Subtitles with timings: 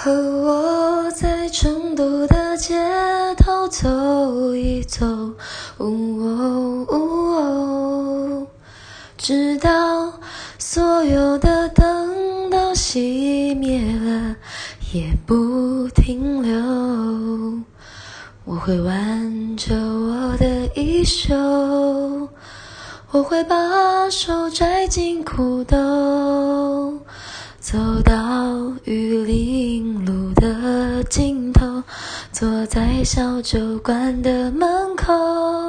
[0.00, 2.78] 和我在成都的街
[3.36, 5.04] 头走一走，
[5.78, 8.46] 哦哦哦
[9.16, 10.12] 直到
[10.56, 14.36] 所有的灯都熄灭了
[14.92, 17.60] 也不停留。
[18.44, 20.46] 我会挽着我的
[20.76, 21.34] 衣袖，
[23.10, 27.00] 我会把手摘进裤兜。
[27.60, 29.07] 走到玉
[30.40, 31.82] 的尽头，
[32.32, 35.67] 坐在小酒馆的门口。